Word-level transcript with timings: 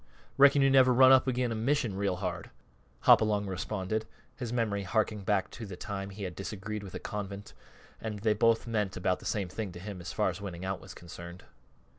"Reckon 0.35 0.63
you 0.63 0.71
never 0.71 0.91
run 0.91 1.11
up 1.11 1.27
agin' 1.27 1.51
a 1.51 1.55
mission 1.55 1.95
real 1.95 2.15
hard," 2.15 2.49
Hopalong 3.01 3.45
responded, 3.45 4.07
his 4.35 4.51
memory 4.51 4.81
harking 4.81 5.19
back 5.21 5.51
to 5.51 5.65
the 5.67 5.75
time 5.75 6.09
he 6.09 6.23
had 6.23 6.35
disagreed 6.35 6.81
with 6.81 6.95
a 6.95 6.99
convent, 6.99 7.53
and 8.01 8.17
they 8.17 8.33
both 8.33 8.65
meant 8.65 8.97
about 8.97 9.19
the 9.19 9.25
same 9.25 9.47
to 9.49 9.79
him 9.79 10.01
as 10.01 10.11
far 10.11 10.29
as 10.31 10.41
winning 10.41 10.65
out 10.65 10.81
was 10.81 10.95
concerned. 10.95 11.43